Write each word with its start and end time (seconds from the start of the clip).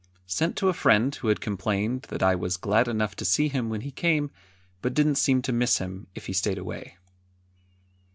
[Sent 0.25 0.55
to 0.57 0.67
a 0.67 0.73
friend 0.73 1.13
who 1.13 1.27
had 1.27 1.39
complained 1.41 2.07
that 2.09 2.23
I 2.23 2.33
was 2.33 2.57
glad 2.57 2.87
enough 2.87 3.15
to 3.17 3.23
see 3.23 3.49
him 3.49 3.69
when 3.69 3.81
he 3.81 3.91
came, 3.91 4.31
but 4.81 4.95
didn't 4.95 5.17
seem 5.17 5.43
to 5.43 5.53
miss 5.53 5.77
him 5.77 6.07
if 6.15 6.25
he 6.25 6.33
stayed 6.33 6.57
away. 6.57 6.97